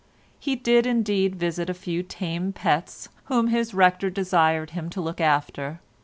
He 0.39 0.55
did 0.55 0.87
indeed 0.87 1.35
visit 1.35 1.69
a 1.69 1.75
few 1.75 2.01
tame 2.01 2.53
pets 2.53 3.07
whom 3.25 3.49
his 3.49 3.75
rector 3.75 4.09
desired 4.09 4.71
him 4.71 4.89
to 4.89 4.99
look 4.99 5.21
after. 5.21 5.79